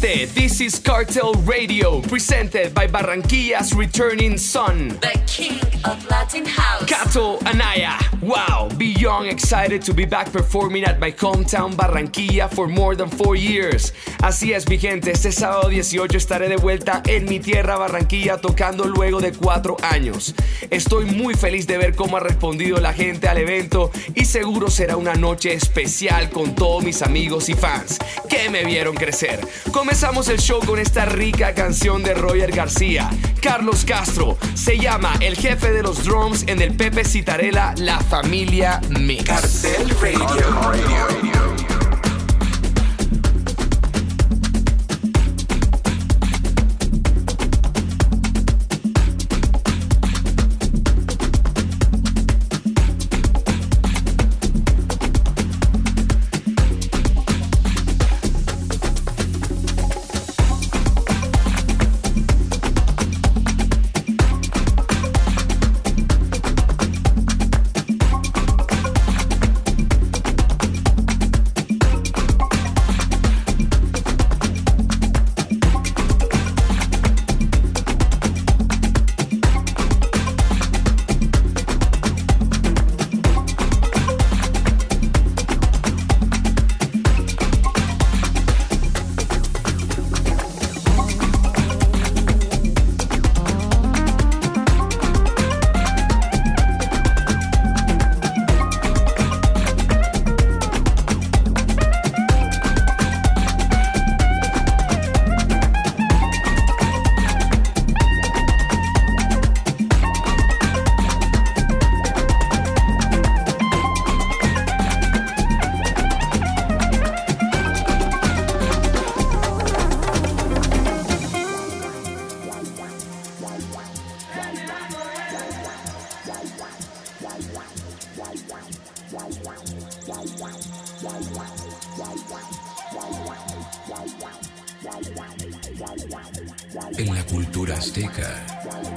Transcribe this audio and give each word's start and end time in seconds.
gente, 0.00 0.26
this 0.26 0.60
is 0.60 0.78
Cartel 0.78 1.32
Radio, 1.44 2.00
presented 2.02 2.74
by 2.74 2.86
Barranquilla's 2.86 3.74
returning 3.74 4.36
son. 4.38 4.88
The 5.00 5.20
king 5.26 5.77
of 5.84 6.04
Latin 6.10 6.44
House. 6.46 6.84
Cato 6.86 7.38
Anaya. 7.44 7.96
Wow, 8.20 8.68
beyond 8.76 9.28
excited 9.28 9.82
to 9.82 9.94
be 9.94 10.04
back 10.04 10.32
performing 10.32 10.84
at 10.84 10.98
my 10.98 11.12
hometown 11.12 11.74
Barranquilla 11.74 12.48
for 12.52 12.66
more 12.66 12.96
than 12.96 13.08
four 13.08 13.36
years. 13.36 13.92
Así 14.22 14.52
es, 14.52 14.68
mi 14.68 14.78
gente, 14.78 15.12
este 15.12 15.30
sábado 15.30 15.68
18 15.68 16.16
estaré 16.16 16.48
de 16.48 16.56
vuelta 16.56 17.02
en 17.06 17.26
mi 17.26 17.38
tierra 17.38 17.76
Barranquilla 17.76 18.38
tocando 18.38 18.84
luego 18.84 19.20
de 19.20 19.32
cuatro 19.32 19.76
años. 19.82 20.34
Estoy 20.70 21.04
muy 21.04 21.34
feliz 21.34 21.66
de 21.66 21.78
ver 21.78 21.94
cómo 21.94 22.16
ha 22.16 22.20
respondido 22.20 22.78
la 22.80 22.92
gente 22.92 23.28
al 23.28 23.38
evento 23.38 23.90
y 24.14 24.24
seguro 24.24 24.70
será 24.70 24.96
una 24.96 25.14
noche 25.14 25.52
especial 25.52 26.30
con 26.30 26.54
todos 26.54 26.82
mis 26.82 27.02
amigos 27.02 27.48
y 27.48 27.54
fans 27.54 27.98
que 28.28 28.50
me 28.50 28.64
vieron 28.64 28.96
crecer. 28.96 29.46
Comenzamos 29.72 30.28
el 30.28 30.38
show 30.38 30.60
con 30.64 30.78
esta 30.78 31.04
rica 31.04 31.54
canción 31.54 32.02
de 32.02 32.14
Roger 32.14 32.50
García, 32.50 33.10
Carlos 33.40 33.84
Castro. 33.84 34.36
Se 34.54 34.78
llama 34.78 35.14
El 35.20 35.36
jefe 35.36 35.67
de 35.72 35.82
los 35.82 36.04
drums 36.04 36.44
en 36.46 36.62
el 36.62 36.74
Pepe 36.74 37.04
Citarela 37.04 37.74
La 37.78 37.98
Familia 38.00 38.80
Mix. 38.88 39.24
Cartel 39.24 39.90
Radio. 40.00 40.88
En 41.22 41.37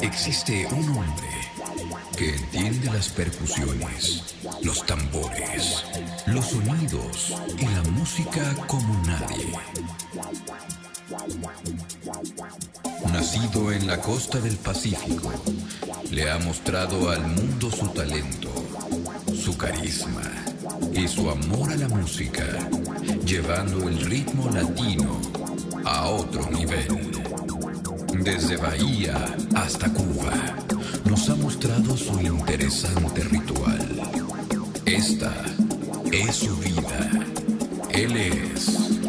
existe 0.02 0.68
un 0.72 0.90
hombre 0.90 1.30
que 2.18 2.36
entiende 2.36 2.92
las 2.92 3.08
percusiones, 3.10 4.36
los 4.64 4.86
tambores, 4.86 5.86
los 6.26 6.46
sonidos 6.46 7.34
y 7.58 7.66
la 7.66 7.84
música 7.92 8.54
como 8.68 8.94
nadie. 9.06 9.54
Nacido 13.14 13.72
en 13.72 13.88
la 13.88 13.98
costa 14.02 14.40
del 14.40 14.58
Pacífico, 14.58 15.32
le 16.12 16.30
ha 16.30 16.38
mostrado 16.40 17.10
al 17.10 17.26
mundo 17.28 17.72
su 17.72 17.88
talento, 17.90 18.52
su 19.34 19.56
carisma 19.58 20.30
y 20.94 21.08
su 21.08 21.30
amor 21.30 21.72
a 21.72 21.78
la 21.78 21.88
música, 21.88 22.46
llevando 23.26 23.88
el 23.88 24.02
ritmo 24.02 24.50
latino 24.50 25.22
a 25.86 26.08
otro 26.08 26.50
nivel. 26.52 27.11
Desde 28.24 28.56
Bahía 28.56 29.36
hasta 29.56 29.92
Cuba, 29.92 30.32
nos 31.10 31.28
ha 31.30 31.36
mostrado 31.36 31.98
su 31.98 32.22
interesante 32.22 33.24
ritual. 33.24 33.80
Esta 34.86 35.34
es 36.12 36.36
su 36.36 36.56
vida. 36.58 37.10
Él 37.90 38.16
es 38.16 39.01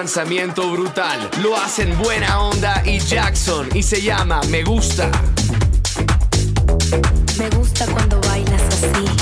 lanzamiento 0.00 0.70
brutal. 0.72 1.28
Lo 1.42 1.54
hacen 1.58 1.94
Buena 1.98 2.40
Onda 2.40 2.82
y 2.86 3.00
Jackson 3.00 3.68
y 3.74 3.82
se 3.82 4.00
llama 4.00 4.40
Me 4.48 4.62
Gusta. 4.62 5.10
Me 7.38 7.50
gusta 7.50 7.84
cuando 7.84 8.18
bailas 8.22 8.62
así. 8.62 9.19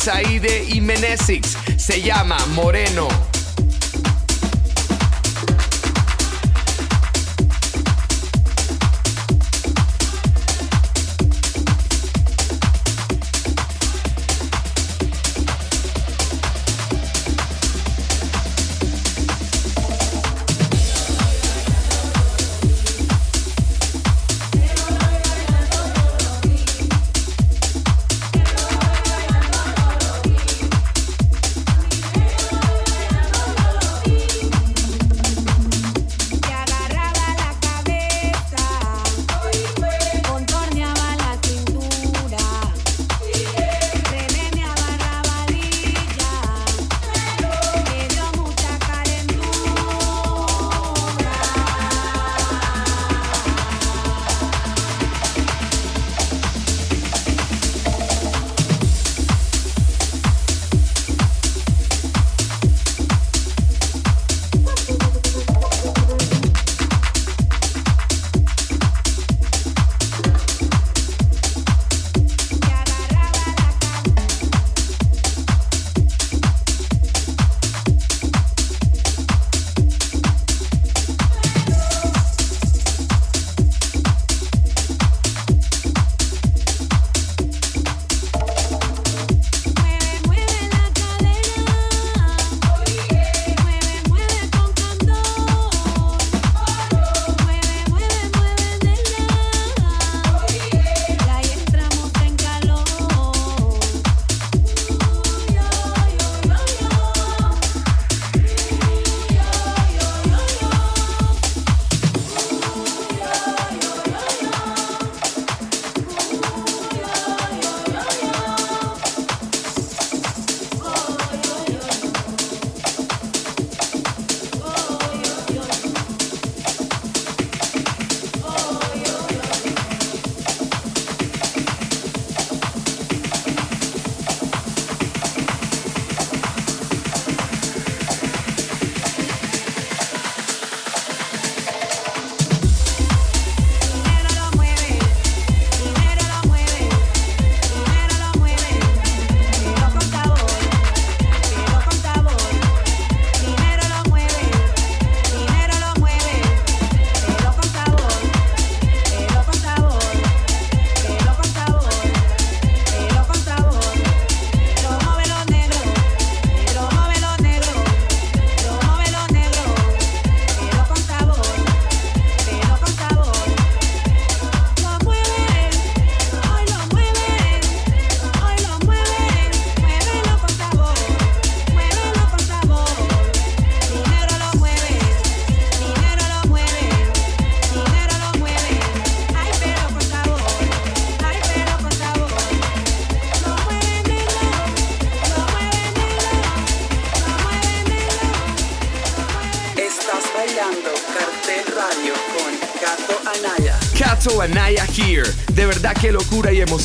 Dimitri 0.00 0.24
Saide 0.24 0.64
y 0.68 0.80
Menesix. 0.80 1.56
Se 1.76 2.00
llama 2.00 2.38
Moreno. 2.54 3.09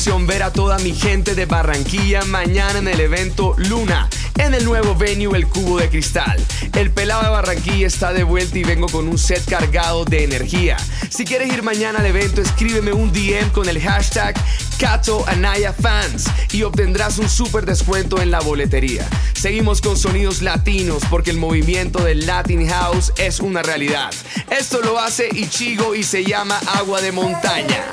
Ver 0.06 0.44
a 0.44 0.52
toda 0.52 0.78
mi 0.78 0.94
gente 0.94 1.34
de 1.34 1.46
Barranquilla 1.46 2.24
mañana 2.26 2.78
en 2.78 2.86
el 2.86 3.00
evento 3.00 3.54
Luna, 3.58 4.08
en 4.38 4.54
el 4.54 4.64
nuevo 4.64 4.94
venue 4.94 5.36
El 5.36 5.48
Cubo 5.48 5.78
de 5.78 5.88
Cristal. 5.88 6.38
El 6.74 6.92
pelado 6.92 7.24
de 7.24 7.30
Barranquilla 7.30 7.88
está 7.88 8.12
de 8.12 8.22
vuelta 8.22 8.56
y 8.56 8.62
vengo 8.62 8.86
con 8.86 9.08
un 9.08 9.18
set 9.18 9.44
cargado 9.44 10.04
de 10.04 10.22
energía. 10.22 10.76
Si 11.10 11.24
quieres 11.24 11.52
ir 11.52 11.64
mañana 11.64 11.98
al 11.98 12.06
evento, 12.06 12.40
escríbeme 12.40 12.92
un 12.92 13.12
DM 13.12 13.50
con 13.50 13.68
el 13.68 13.80
hashtag 13.80 14.36
Cato 14.78 15.24
Anaya 15.26 15.72
Fans 15.72 16.26
y 16.52 16.62
obtendrás 16.62 17.18
un 17.18 17.28
super 17.28 17.66
descuento 17.66 18.22
en 18.22 18.30
la 18.30 18.38
boletería. 18.38 19.08
Seguimos 19.34 19.80
con 19.80 19.98
sonidos 19.98 20.40
latinos 20.40 21.02
porque 21.10 21.30
el 21.30 21.36
movimiento 21.36 22.04
del 22.04 22.26
Latin 22.26 22.68
House 22.68 23.12
es 23.18 23.40
una 23.40 23.62
realidad. 23.62 24.14
Esto 24.50 24.80
lo 24.82 25.00
hace 25.00 25.28
Ichigo 25.32 25.96
y 25.96 26.04
se 26.04 26.24
llama 26.24 26.60
Agua 26.66 27.00
de 27.00 27.10
Montaña. 27.10 27.84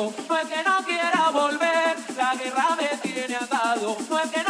No 0.00 0.38
es 0.38 0.48
que 0.48 0.62
no 0.62 0.82
quiera 0.86 1.30
volver, 1.30 1.96
la 2.16 2.34
guerra 2.34 2.68
me 2.74 2.88
tiene 3.02 3.36
atado. 3.36 3.96
No 4.08 4.18
es 4.18 4.30
que 4.30 4.42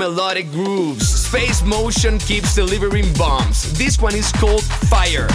melodic 0.00 0.50
grooves. 0.50 1.06
Space 1.06 1.62
Motion 1.62 2.18
keeps 2.18 2.54
delivering 2.54 3.12
bombs. 3.18 3.70
This 3.78 4.00
one 4.00 4.14
is 4.14 4.32
called 4.32 4.62
Fire. 4.62 5.28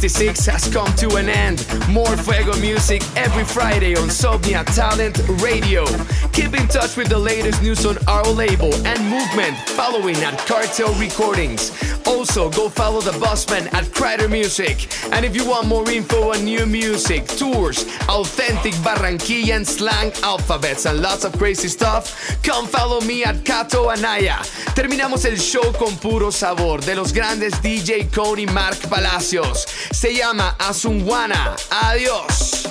66 0.00 0.46
has 0.46 0.72
come 0.72 0.90
to 0.94 1.16
an 1.16 1.28
end. 1.28 1.66
More 1.90 2.16
Fuego 2.16 2.58
music 2.58 3.02
every 3.18 3.44
Friday 3.44 3.94
on 3.96 4.08
Somnia 4.08 4.64
Talent 4.74 5.18
Radio. 5.42 5.84
Keep 6.32 6.58
in 6.58 6.66
touch 6.68 6.96
with 6.96 7.08
the 7.08 7.18
latest 7.18 7.60
news 7.60 7.84
on 7.84 7.98
our 8.08 8.24
label 8.24 8.72
and 8.86 8.98
movement 9.04 9.58
following 9.76 10.16
at 10.16 10.38
Cartel 10.46 10.94
Recordings. 10.94 11.70
Also, 12.06 12.50
go 12.50 12.70
follow 12.70 13.02
the 13.02 13.12
Bossman 13.12 13.70
at 13.74 13.92
Crider 13.92 14.26
Music. 14.26 14.88
And 15.12 15.22
if 15.22 15.36
you 15.36 15.46
want 15.46 15.68
more 15.68 15.88
info 15.90 16.32
on 16.32 16.44
new 16.44 16.64
music, 16.64 17.26
tours, 17.26 17.84
authentic 18.08 18.72
Barranquillan 18.82 19.66
slang 19.66 20.12
alphabets, 20.22 20.86
and 20.86 21.02
lots 21.02 21.24
of 21.24 21.36
crazy 21.36 21.68
stuff, 21.68 22.40
come 22.42 22.66
follow 22.66 23.00
me 23.02 23.22
at 23.22 23.44
Kato 23.44 23.90
Anaya. 23.90 24.38
Terminamos 24.74 25.26
el 25.26 25.36
show 25.36 25.72
con 25.78 25.94
puro 25.98 26.30
sabor 26.30 26.80
de 26.80 26.94
los 26.94 27.12
grandes 27.12 27.52
DJ 27.60 28.08
Cody 28.10 28.46
Mark 28.46 28.78
Palacios. 28.88 29.89
Se 29.92 30.14
llama 30.14 30.54
Asunwana. 30.58 31.56
Adiós. 31.70 32.68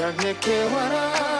Let 0.00 0.16
me 0.24 0.32
kill 0.40 0.70
what 0.70 0.92
I 0.92 1.39